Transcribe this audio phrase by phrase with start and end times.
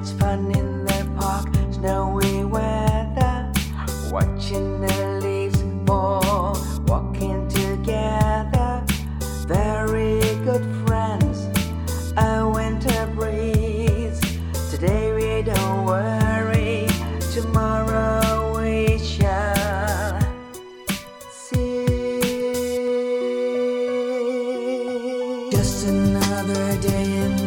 [0.00, 3.52] It's fun in the park, snowy weather,
[4.10, 6.56] watching the leaves fall,
[6.86, 8.82] walking together.
[9.46, 11.50] Very good friends,
[12.16, 14.18] a winter breeze.
[14.70, 16.86] Today we don't worry,
[17.34, 20.18] tomorrow we shall
[21.30, 21.84] see.
[25.50, 27.39] Just another day in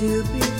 [0.00, 0.59] to be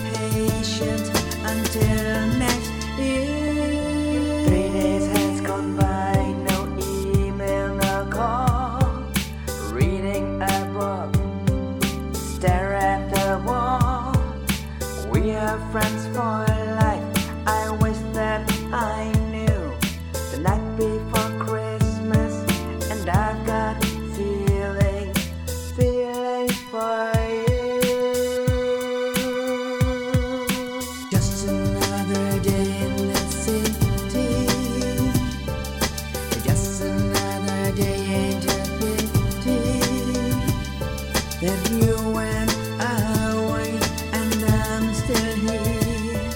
[41.41, 43.73] Then you went away
[44.13, 46.31] and I'm still here.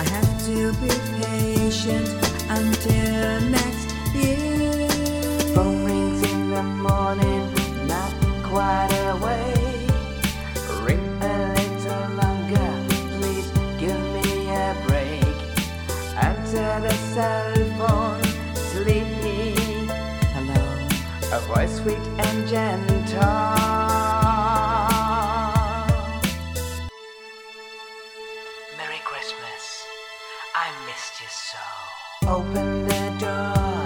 [0.00, 0.88] I have to be
[1.20, 2.08] patient
[2.48, 4.88] until next year.
[5.54, 7.44] Phone rings in the morning,
[7.86, 8.10] not
[8.42, 9.52] quite away.
[10.80, 12.70] Ring a little longer,
[13.18, 15.24] please give me a break.
[16.80, 18.22] The cell phone,
[18.54, 19.56] sleepy.
[20.32, 20.62] Hello,
[21.32, 23.57] a voice sweet and gentle.
[29.18, 29.84] Christmas.
[30.54, 31.64] I missed you so.
[32.28, 33.82] Open the door.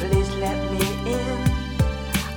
[0.00, 1.38] Please let me in.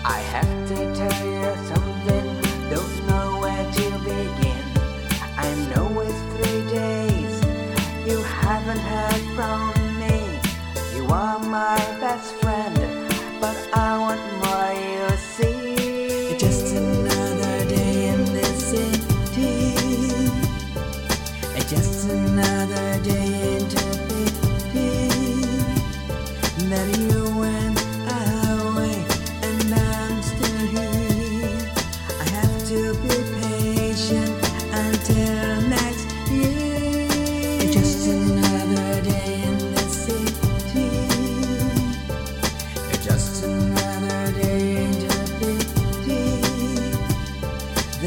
[0.05, 2.27] I have to tell you something.
[2.69, 4.65] Don't know where to begin.
[5.35, 7.35] I know it's three days.
[8.05, 9.59] You haven't heard from
[9.97, 10.17] me.
[10.95, 11.84] You are my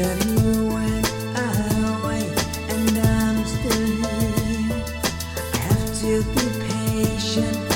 [0.01, 2.23] that you went away
[2.69, 4.85] and I'm still here.
[5.53, 7.68] I have to be patient.